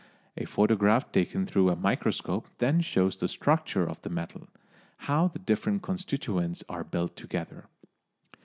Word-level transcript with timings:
A 0.35 0.45
photograph 0.45 1.11
taken 1.11 1.45
through 1.45 1.69
a 1.69 1.75
microscope 1.75 2.47
then 2.57 2.81
shows 2.81 3.17
the 3.17 3.27
structure 3.27 3.87
of 3.87 4.01
the 4.01 4.09
metal; 4.09 4.47
how 4.97 5.27
the 5.27 5.37
different 5.37 5.83
constituents 5.83 6.63
are 6.67 6.83
built 6.83 7.15
together. 7.15 7.67